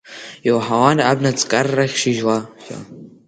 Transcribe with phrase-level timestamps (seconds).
[0.47, 2.37] Иуаҳауан абна ҵкаррахьтә шьыжьла.